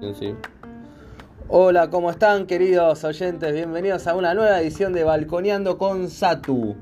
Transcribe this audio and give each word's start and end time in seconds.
Sí. 0.00 0.34
Hola, 1.48 1.90
¿cómo 1.90 2.10
están 2.10 2.46
queridos 2.46 3.04
oyentes? 3.04 3.52
Bienvenidos 3.52 4.06
a 4.06 4.14
una 4.14 4.32
nueva 4.32 4.58
edición 4.58 4.94
de 4.94 5.04
Balconeando 5.04 5.76
con 5.76 6.08
Satu. 6.08 6.74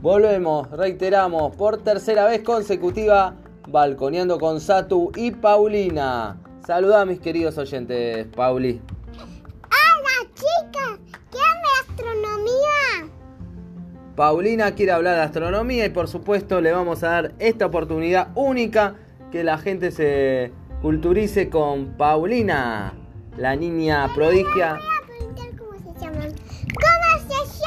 Volvemos, 0.00 0.70
reiteramos, 0.70 1.56
por 1.56 1.82
tercera 1.82 2.26
vez 2.26 2.42
consecutiva, 2.42 3.34
Balconeando 3.66 4.38
con 4.38 4.60
Satu 4.60 5.10
y 5.16 5.32
Paulina. 5.32 6.38
Saluda 6.64 7.00
a 7.00 7.06
mis 7.06 7.18
queridos 7.18 7.58
oyentes, 7.58 8.28
Pauli. 8.36 8.80
¡Hola, 9.16 10.30
chicas! 10.34 11.00
¿Quieren 11.28 11.62
de 11.62 11.92
astronomía? 11.92 13.12
Paulina 14.14 14.74
quiere 14.76 14.92
hablar 14.92 15.16
de 15.16 15.22
astronomía 15.22 15.86
y 15.86 15.90
por 15.90 16.06
supuesto 16.06 16.60
le 16.60 16.70
vamos 16.70 17.02
a 17.02 17.08
dar 17.08 17.32
esta 17.40 17.66
oportunidad 17.66 18.28
única 18.36 18.94
que 19.32 19.42
la 19.42 19.58
gente 19.58 19.90
se 19.90 20.52
culturice 20.82 21.48
con 21.50 21.96
Paulina, 21.96 22.92
la 23.36 23.56
niña 23.56 24.08
prodigia. 24.14 24.78
Cómo 25.58 25.94
se 25.94 26.00
llaman. 26.04 26.32
¿Cómo 26.74 27.18
se 27.28 27.60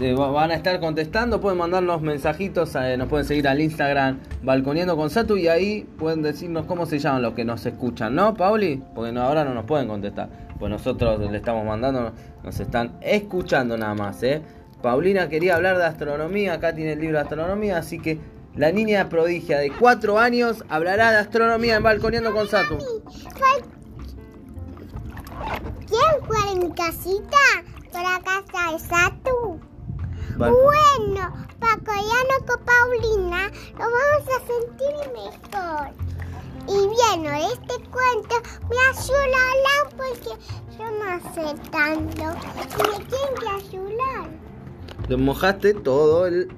llaman? 0.00 0.18
Va- 0.18 0.30
van 0.30 0.50
a 0.50 0.54
estar 0.54 0.80
contestando, 0.80 1.40
pueden 1.40 1.58
mandarnos 1.58 2.00
mensajitos, 2.00 2.74
eh, 2.74 2.96
nos 2.96 3.08
pueden 3.08 3.26
seguir 3.26 3.46
al 3.46 3.60
Instagram 3.60 4.18
Balconeando 4.42 4.96
con 4.96 5.10
Satu 5.10 5.36
y 5.36 5.48
ahí 5.48 5.86
pueden 5.98 6.22
decirnos 6.22 6.64
cómo 6.66 6.86
se 6.86 6.98
llaman 6.98 7.22
los 7.22 7.34
que 7.34 7.44
nos 7.44 7.64
escuchan, 7.66 8.14
¿no, 8.14 8.34
Pauli? 8.34 8.82
Porque 8.94 9.12
no, 9.12 9.20
ahora 9.22 9.44
no 9.44 9.52
nos 9.54 9.66
pueden 9.66 9.88
contestar, 9.88 10.30
pues 10.58 10.70
nosotros 10.70 11.20
le 11.30 11.36
estamos 11.36 11.64
mandando, 11.66 12.12
nos 12.42 12.58
están 12.60 12.92
escuchando 13.02 13.76
nada 13.76 13.94
más, 13.94 14.22
¿eh? 14.22 14.40
Paulina 14.80 15.28
quería 15.28 15.56
hablar 15.56 15.76
de 15.76 15.84
astronomía, 15.84 16.54
acá 16.54 16.74
tiene 16.74 16.92
el 16.94 17.00
libro 17.00 17.18
de 17.18 17.22
astronomía, 17.24 17.76
así 17.76 17.98
que 17.98 18.18
la 18.56 18.72
niña 18.72 19.08
prodigia 19.08 19.58
de 19.58 19.70
4 19.72 20.18
años 20.18 20.64
hablará 20.68 21.10
de 21.12 21.18
astronomía 21.18 21.76
en 21.76 21.82
Balconeando 21.82 22.32
con 22.32 22.48
Satu. 22.48 22.78
Fue- 22.78 23.64
¿Quieren 25.86 26.20
jugar 26.24 26.48
en 26.52 26.58
mi 26.60 26.72
casita? 26.74 27.38
Para 27.92 28.20
casa 28.20 28.72
de 28.72 28.78
Satu. 28.78 29.60
Bal- 30.36 30.52
Bueno, 30.52 31.32
para 31.58 31.76
collarnos 31.78 32.42
con 32.46 32.64
Paulina 32.64 33.50
lo 33.72 33.78
vamos 33.78 34.24
a 34.28 34.38
sentir 34.46 35.12
mejor. 35.12 35.88
Y 36.68 36.72
bien, 36.72 37.34
este 37.34 37.74
cuento 37.90 38.36
me 38.68 38.76
ayudará 38.90 39.76
porque 39.96 40.30
yo 40.78 40.84
no 40.84 41.34
sé 41.34 41.70
tanto. 41.70 42.22
Y 42.22 42.82
me 42.82 43.04
tienen 43.06 43.34
que 43.40 43.48
ayudar. 43.66 44.30
Te 45.08 45.16
mojaste 45.16 45.74
todo 45.74 46.26
el, 46.26 46.48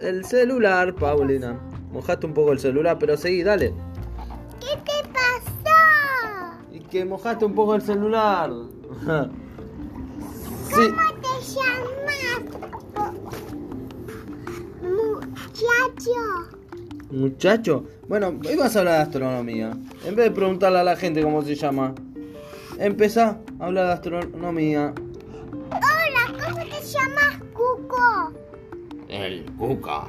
el 0.00 0.24
celular, 0.24 0.94
Paulina. 0.94 1.58
Mojaste 1.92 2.26
un 2.26 2.34
poco 2.34 2.52
el 2.52 2.58
celular, 2.58 2.98
pero 2.98 3.16
seguí, 3.16 3.42
dale. 3.42 3.72
¿Qué 4.60 4.76
te 4.84 5.08
pasó? 5.08 6.58
Y 6.72 6.80
que 6.80 7.04
mojaste 7.04 7.44
un 7.44 7.54
poco 7.54 7.74
el 7.74 7.82
celular. 7.82 8.50
sí. 10.68 10.74
¿Cómo 10.74 11.14
te 11.20 11.28
llamas? 11.54 11.88
Muchacho. 14.82 16.58
Muchacho. 17.10 17.84
Bueno, 18.08 18.38
hoy 18.46 18.56
vas 18.56 18.76
a 18.76 18.80
hablar 18.80 18.96
de 18.96 19.02
astronomía. 19.02 19.70
En 20.04 20.14
vez 20.14 20.26
de 20.26 20.30
preguntarle 20.30 20.78
a 20.78 20.84
la 20.84 20.96
gente 20.96 21.22
cómo 21.22 21.42
se 21.42 21.54
llama. 21.54 21.94
Empezá 22.78 23.38
a 23.58 23.66
hablar 23.66 23.86
de 23.86 23.92
astronomía. 23.94 24.94
Hola, 25.70 26.44
¿cómo 26.44 26.64
te 26.64 26.80
llamas? 26.86 27.27
El 29.18 29.44
Cuca. 29.56 30.06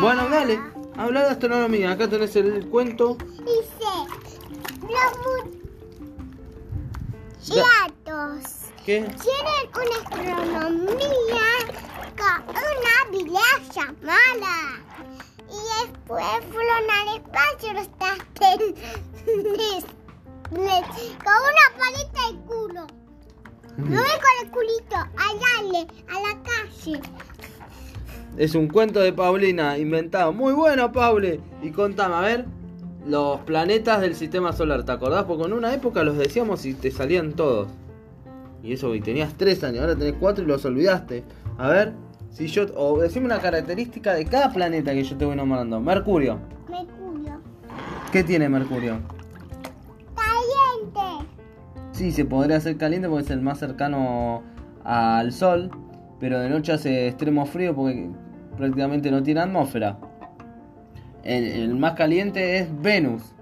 Bueno, 0.00 0.28
dale. 0.30 0.58
Habla 0.96 1.24
de 1.24 1.30
astronomía. 1.30 1.90
Acá 1.90 2.08
tenés 2.08 2.34
el 2.36 2.66
cuento. 2.70 3.18
Dice, 3.20 3.92
los 4.80 5.12
muchachos 7.38 8.72
¿Qué? 8.86 9.00
tienen 9.02 9.66
una 9.74 9.96
astronomía 10.02 11.50
con 12.16 12.38
una 12.48 12.94
videollamada. 13.10 14.56
Y 15.50 15.60
después 15.82 16.34
fueron 16.50 16.84
al 16.90 17.08
espacio 17.18 17.68
los 17.74 17.88
satélites 17.98 19.84
con 20.48 21.36
una 21.44 21.66
paleta 21.78 22.22
de 22.30 22.34
culo. 22.46 22.86
No 23.76 24.00
es 24.00 24.18
a 26.08 26.20
la 26.20 26.42
calle. 26.42 27.00
Es 28.36 28.54
un 28.54 28.68
cuento 28.68 29.00
de 29.00 29.12
Paulina 29.12 29.78
inventado. 29.78 30.32
Muy 30.32 30.52
bueno, 30.52 30.92
Pauli. 30.92 31.40
Y 31.62 31.70
contame, 31.70 32.14
a 32.14 32.20
ver, 32.20 32.44
los 33.06 33.40
planetas 33.40 34.00
del 34.00 34.14
sistema 34.14 34.52
solar. 34.52 34.84
¿Te 34.84 34.92
acordás? 34.92 35.24
Porque 35.24 35.44
en 35.44 35.52
una 35.52 35.72
época 35.72 36.02
los 36.02 36.18
decíamos 36.18 36.64
y 36.66 36.74
te 36.74 36.90
salían 36.90 37.32
todos. 37.32 37.68
Y 38.62 38.72
eso, 38.72 38.94
y 38.94 39.00
tenías 39.00 39.34
tres 39.34 39.62
años, 39.64 39.80
ahora 39.80 39.96
tenés 39.96 40.14
cuatro 40.18 40.44
y 40.44 40.48
los 40.48 40.64
olvidaste. 40.64 41.24
A 41.56 41.68
ver, 41.68 41.92
si 42.30 42.48
yo. 42.48 42.66
O 42.74 42.98
decime 42.98 43.26
una 43.26 43.40
característica 43.40 44.12
de 44.12 44.26
cada 44.26 44.52
planeta 44.52 44.92
que 44.92 45.04
yo 45.04 45.16
te 45.16 45.24
voy 45.24 45.36
nombrando. 45.36 45.80
Mercurio. 45.80 46.38
Mercurio. 46.68 47.40
¿Qué 48.12 48.22
tiene 48.22 48.48
Mercurio? 48.48 48.98
Caliente. 50.14 51.30
Sí, 51.92 52.12
se 52.12 52.26
podría 52.26 52.58
hacer 52.58 52.76
caliente 52.76 53.08
porque 53.08 53.24
es 53.24 53.30
el 53.30 53.40
más 53.40 53.58
cercano 53.58 54.42
al 54.86 55.32
Sol. 55.32 55.70
Pero 56.18 56.38
de 56.40 56.48
noche 56.48 56.72
hace 56.72 57.08
extremo 57.08 57.44
frío 57.44 57.74
porque 57.74 58.08
prácticamente 58.56 59.10
no 59.10 59.22
tiene 59.22 59.40
atmósfera. 59.40 59.98
El, 61.22 61.44
el 61.44 61.74
más 61.74 61.92
caliente 61.94 62.58
es 62.58 62.68
Venus. 62.82 63.34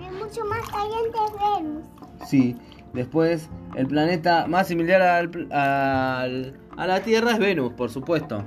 Es 0.00 0.12
mucho 0.12 0.44
más 0.46 0.60
caliente 0.70 1.18
Venus. 1.58 1.84
Sí. 2.26 2.56
Después, 2.94 3.50
el 3.74 3.86
planeta 3.88 4.46
más 4.46 4.68
similar 4.68 5.02
al, 5.02 6.54
a 6.78 6.86
la 6.86 7.00
Tierra 7.02 7.32
es 7.32 7.38
Venus, 7.38 7.72
por 7.74 7.90
supuesto. 7.90 8.42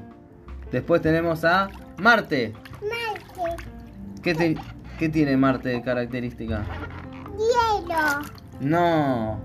Después 0.72 1.02
tenemos 1.04 1.46
a 1.46 1.70
Marte. 1.98 2.54
Marte. 2.82 3.64
¿Qué, 4.24 4.34
te- 4.34 4.58
qué 4.98 5.10
tiene 5.10 5.38
Marte 5.38 5.70
de 5.70 5.82
característica? 5.84 6.64
Hielo. 7.38 8.22
No. 8.60 9.40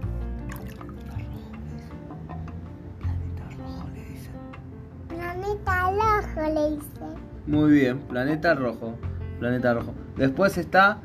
Planeta 5.64 6.20
rojo 6.20 6.54
le 6.54 6.70
dice. 6.70 7.18
Muy 7.46 7.72
bien, 7.72 7.98
planeta 8.00 8.54
rojo. 8.54 8.94
Planeta 9.38 9.74
rojo. 9.74 9.94
Después 10.16 10.56
está. 10.58 10.98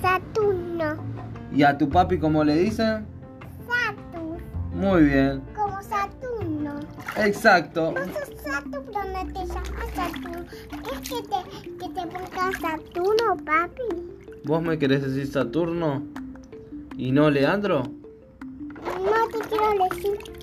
Saturno. 0.00 0.96
¿Y 1.52 1.62
a 1.62 1.76
tu 1.76 1.88
papi 1.88 2.18
cómo 2.18 2.44
le 2.44 2.56
dicen? 2.56 3.06
Saturno. 3.68 4.38
Muy 4.72 5.04
bien. 5.04 5.42
Como 5.54 5.80
Saturno. 5.82 6.80
Exacto. 7.16 7.92
No 7.92 8.04
sos 8.04 8.42
Saturno, 8.42 9.00
no 9.12 9.32
te 9.32 9.46
llamas 9.46 9.90
Saturno. 9.94 10.44
Es 10.92 11.08
que 11.08 11.22
te, 11.22 11.78
que 11.78 11.88
te 11.88 12.06
pongas 12.06 12.60
Saturno, 12.60 13.36
papi. 13.44 14.12
¿Vos 14.44 14.62
me 14.62 14.78
querés 14.78 15.02
decir 15.02 15.26
Saturno? 15.26 16.02
¿Y 16.96 17.12
no 17.12 17.30
Leandro? 17.30 17.82
No 18.84 19.28
te 19.30 19.48
quiero 19.48 19.88
decir. 19.88 20.41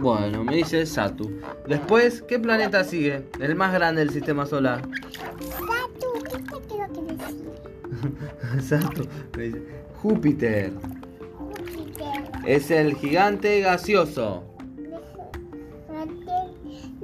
Bueno, 0.00 0.44
me 0.44 0.56
dice 0.56 0.86
Satu. 0.86 1.30
Después, 1.68 2.22
¿qué 2.22 2.38
planeta 2.38 2.84
sigue? 2.84 3.28
El 3.38 3.54
más 3.54 3.70
grande 3.74 4.00
del 4.00 4.10
sistema 4.10 4.46
solar. 4.46 4.80
Saturno, 4.80 6.22
¿qué 6.24 6.38
te 6.38 6.68
quiero 6.68 6.92
que 6.94 7.02
decir? 7.12 8.62
Satu. 8.62 9.06
Me 9.36 9.42
dice 9.42 9.62
Júpiter. 10.00 10.72
Júpiter. 10.72 12.32
Es 12.46 12.70
el 12.70 12.94
gigante 12.94 13.60
gaseoso. 13.60 14.44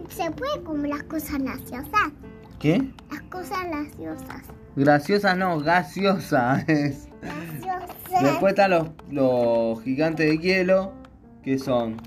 Se 0.09 0.31
puede 0.31 0.63
comer 0.63 0.93
las 0.93 1.03
cosas 1.03 1.43
gaseosas. 1.43 2.13
¿Qué? 2.59 2.91
Las 3.11 3.23
cosas 3.25 3.59
gaseosas. 3.71 4.43
Graciosa 4.75 5.35
no, 5.35 5.61
gaseosa 5.61 6.65
es. 6.67 7.09
Gaseosas. 7.21 8.23
Después 8.23 8.53
están 8.53 8.71
los, 8.71 8.89
los 9.11 9.83
gigantes 9.83 10.31
de 10.31 10.39
hielo, 10.39 10.95
que 11.43 11.59
son 11.59 12.01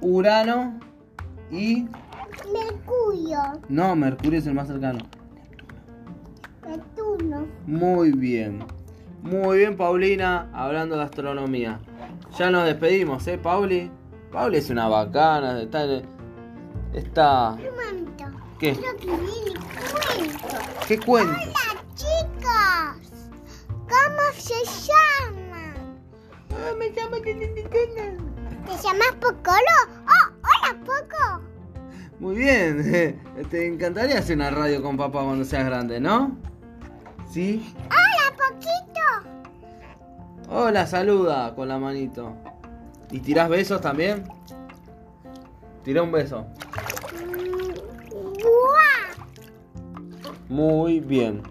Urano 0.00 0.78
y... 1.50 1.86
Mercurio. 2.52 3.38
No, 3.68 3.94
Mercurio 3.96 4.38
es 4.38 4.46
el 4.46 4.54
más 4.54 4.68
cercano. 4.68 5.00
Saturno. 6.62 7.46
Muy 7.66 8.12
bien. 8.12 8.64
Muy 9.22 9.58
bien, 9.58 9.76
Paulina, 9.76 10.50
hablando 10.54 10.96
de 10.96 11.02
astronomía. 11.02 11.80
Ya 12.38 12.50
nos 12.50 12.64
despedimos, 12.64 13.26
¿eh, 13.26 13.38
Pauli? 13.38 13.90
Pauli 14.32 14.58
es 14.58 14.70
una 14.70 14.88
bacana, 14.88 15.60
está... 15.60 15.84
Está... 16.94 17.56
¿Qué? 18.58 18.74
Quiero 18.74 18.96
que 18.96 19.06
viene 19.06 19.60
cuento. 19.90 20.48
¿Qué 20.86 20.98
cuento? 20.98 21.32
Hola, 21.32 21.82
chicos. 21.94 23.10
¿Cómo 23.68 24.22
se 24.36 24.64
llaman? 24.86 25.98
Ah, 26.50 26.74
me 26.78 26.90
llamo... 26.90 27.16
¿Te 28.70 28.76
llamas 28.76 29.12
Pocolo? 29.20 29.76
Oh, 30.06 30.30
hola, 30.44 30.78
Poco. 30.86 31.42
Muy 32.20 32.36
bien. 32.36 33.18
Te 33.50 33.66
encantaría 33.66 34.18
hacer 34.18 34.36
una 34.36 34.52
radio 34.52 34.80
con 34.80 34.96
papá 34.96 35.24
cuando 35.24 35.44
seas 35.44 35.66
grande, 35.66 35.98
¿no? 35.98 36.38
¿Sí? 37.28 37.74
¡Hola, 37.86 38.36
poquito! 38.36 39.00
Hola, 40.48 40.86
saluda 40.86 41.52
con 41.56 41.66
la 41.66 41.80
manito. 41.80 42.36
¿Y 43.10 43.18
tirás 43.18 43.48
besos 43.48 43.80
también? 43.80 44.22
Tira 45.82 46.02
un 46.02 46.12
beso. 46.12 46.46
Mm. 50.48 50.54
Muy 50.54 51.00
bien. 51.00 51.42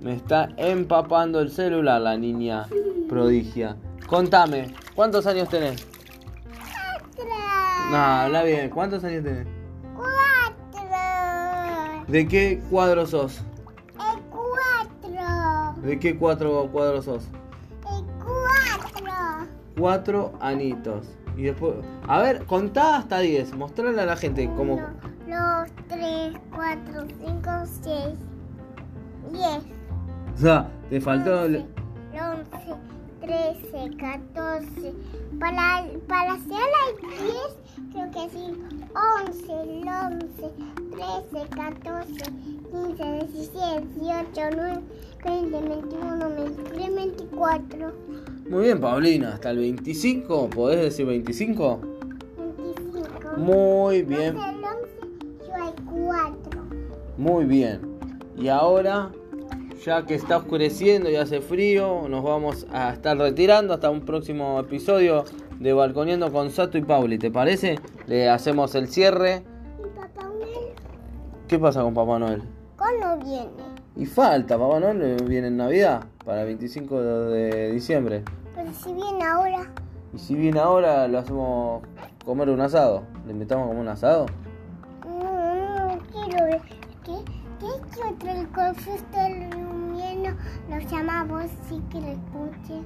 Me 0.00 0.14
está 0.14 0.50
empapando 0.56 1.40
el 1.40 1.50
celular 1.50 2.00
la 2.00 2.16
niña 2.16 2.68
prodigia. 3.08 3.76
Contame, 4.06 4.72
¿cuántos 4.94 5.26
años 5.26 5.48
tenés? 5.48 5.97
No, 7.90 7.96
habla 7.96 8.42
bien. 8.42 8.68
¿Cuántos 8.68 9.02
años 9.04 9.24
tenés? 9.24 9.46
Cuatro. 9.96 10.88
¿De 12.06 12.28
qué 12.28 12.60
cuadro 12.70 13.06
sos? 13.06 13.40
El 13.94 14.22
cuatro. 14.24 15.82
¿De 15.82 15.98
qué 15.98 16.18
cuatro 16.18 16.68
cuadros 16.70 17.06
sos? 17.06 17.24
El 17.90 18.04
cuatro. 18.18 19.48
Cuatro 19.78 20.32
anitos. 20.40 21.06
Y 21.36 21.44
después. 21.44 21.76
A 22.06 22.20
ver, 22.20 22.44
contá 22.44 22.96
hasta 22.96 23.20
10. 23.20 23.54
Mostrarle 23.54 24.02
a 24.02 24.06
la 24.06 24.16
gente 24.16 24.50
cómo. 24.54 24.74
Uno, 24.74 24.88
dos, 25.26 25.70
tres, 25.88 26.36
cuatro, 26.54 27.06
cinco, 27.18 27.50
seis, 27.82 28.18
diez. 29.32 29.62
O 30.34 30.38
sea, 30.38 30.68
te 30.90 31.00
faltó. 31.00 31.44
11, 31.44 31.66
13, 33.20 33.96
14. 33.98 34.94
Para, 35.38 35.84
para 36.08 36.32
hacer 36.32 36.50
las 36.50 37.20
10, 37.20 37.67
creo 37.92 38.10
que 38.10 38.30
sí. 38.30 38.68
11, 39.26 39.52
11, 39.52 40.50
13, 41.30 41.48
14, 41.50 42.12
15, 42.70 43.26
17, 43.32 43.86
18, 44.00 44.50
9, 44.56 44.80
20, 45.24 45.60
21, 45.60 46.30
23, 46.36 46.94
24, 46.94 47.92
Muy 48.48 48.62
bien, 48.64 48.80
Paulina. 48.80 49.34
Hasta 49.34 49.50
el 49.50 49.58
25. 49.58 50.50
¿Podés 50.50 50.80
decir 50.80 51.06
25? 51.06 51.80
25. 52.36 53.36
Muy 53.36 54.02
bien. 54.02 54.36
Entonces, 54.36 54.54
el 54.54 54.64
11, 54.64 55.46
yo 55.46 55.54
hay 55.54 55.72
4. 56.50 56.62
Muy 57.16 57.44
bien. 57.44 57.80
Y 58.36 58.48
ahora, 58.48 59.10
ya 59.84 60.06
que 60.06 60.14
está 60.14 60.38
oscureciendo 60.38 61.10
y 61.10 61.16
hace 61.16 61.40
frío, 61.40 62.08
nos 62.08 62.22
vamos 62.22 62.66
a 62.72 62.92
estar 62.92 63.16
retirando 63.16 63.74
hasta 63.74 63.90
un 63.90 64.02
próximo 64.02 64.60
episodio 64.60 65.24
de 65.58 65.72
Balconeando 65.72 66.32
con 66.32 66.50
Sato 66.50 66.78
y 66.78 66.82
Pauli. 66.82 67.18
¿Te 67.18 67.30
parece? 67.30 67.78
Le 68.06 68.28
hacemos 68.28 68.74
el 68.74 68.88
cierre. 68.88 69.42
¿Y 69.78 69.98
Papá 69.98 70.24
Noel? 70.24 70.74
¿Qué 71.46 71.58
pasa 71.58 71.82
con 71.82 71.94
Papá 71.94 72.18
Noel? 72.18 72.42
¿Cuándo 72.76 73.24
viene? 73.24 73.68
Y 73.96 74.06
falta, 74.06 74.58
Papá 74.58 74.80
Noel 74.80 75.22
viene 75.24 75.48
en 75.48 75.56
Navidad, 75.56 76.04
para 76.24 76.42
el 76.42 76.46
25 76.46 77.00
de 77.02 77.72
diciembre. 77.72 78.22
Pero 78.54 78.72
si 78.72 78.92
viene 78.92 79.24
ahora. 79.24 79.70
Y 80.14 80.18
si 80.18 80.34
viene 80.34 80.60
ahora, 80.60 81.08
lo 81.08 81.18
hacemos 81.18 81.82
comer 82.24 82.50
un 82.50 82.60
asado. 82.60 83.02
¿Le 83.26 83.32
invitamos 83.32 83.68
como 83.68 83.80
un 83.80 83.88
asado? 83.88 84.26
No, 85.04 85.94
no 85.94 85.98
quiero 86.12 86.44
ver. 86.44 86.60
¿Qué, 87.04 87.14
qué, 87.58 87.66
qué 87.94 88.02
otro 88.02 88.30
el 88.30 88.48
confuso 88.48 88.98
lo 90.68 90.78
llama 90.78 91.20
a 91.20 91.24
vos 91.24 91.46
sí 91.68 91.80
que 91.90 92.00
lo 92.00 92.08
escuche? 92.08 92.82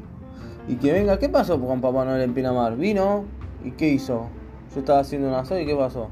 Y 0.68 0.76
que 0.76 0.92
venga, 0.92 1.18
¿qué 1.18 1.28
pasó 1.28 1.60
con 1.60 1.80
Papá 1.80 2.04
Noel 2.04 2.22
en 2.22 2.34
Pinamar? 2.34 2.76
Vino 2.76 3.24
y 3.64 3.72
¿qué 3.72 3.88
hizo? 3.88 4.28
Yo 4.74 4.80
estaba 4.80 5.00
haciendo 5.00 5.28
un 5.28 5.34
asado 5.34 5.60
y 5.60 5.66
¿qué 5.66 5.74
pasó? 5.74 6.08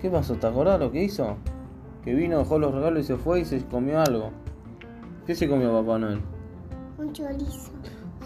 ¿Qué 0.00 0.10
pasó? 0.10 0.34
¿Te 0.34 0.46
acordás 0.46 0.80
lo 0.80 0.90
que 0.90 1.04
hizo? 1.04 1.36
Que 2.04 2.14
vino, 2.14 2.38
dejó 2.38 2.58
los 2.58 2.74
regalos 2.74 3.00
y 3.00 3.04
se 3.04 3.16
fue 3.16 3.40
y 3.40 3.44
se 3.44 3.64
comió 3.64 4.00
algo. 4.00 4.30
¿Qué 5.26 5.34
se 5.34 5.48
comió 5.48 5.72
Papá 5.72 5.98
Noel? 5.98 6.20
Un 6.98 7.12
chorizo. 7.12 7.72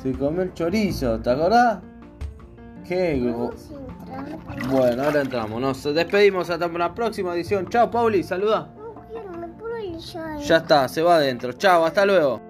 Se 0.02 0.12
comió 0.12 0.42
el 0.42 0.54
chorizo, 0.54 1.18
¿te 1.20 1.30
acordás? 1.30 1.80
Qué. 2.86 3.34
Bueno, 4.68 5.02
ahora 5.04 5.20
entramos. 5.20 5.60
Nos 5.60 5.82
despedimos 5.94 6.50
hasta 6.50 6.68
la 6.68 6.94
próxima 6.94 7.34
edición. 7.34 7.68
Chao, 7.68 7.90
Pauli, 7.90 8.22
saluda. 8.22 8.74
No 8.76 8.94
quiero, 9.08 9.30
me 9.32 9.48
puedo. 9.48 10.38
Ya 10.40 10.56
está, 10.56 10.88
se 10.88 11.02
va 11.02 11.16
adentro. 11.16 11.52
Chao, 11.52 11.84
hasta 11.84 12.04
luego. 12.04 12.49